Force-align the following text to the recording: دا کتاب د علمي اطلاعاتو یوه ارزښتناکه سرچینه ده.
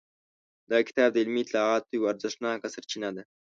دا 0.71 0.79
کتاب 0.87 1.09
د 1.11 1.15
علمي 1.23 1.41
اطلاعاتو 1.43 1.95
یوه 1.95 2.07
ارزښتناکه 2.11 2.67
سرچینه 2.75 3.09
ده. 3.15 3.23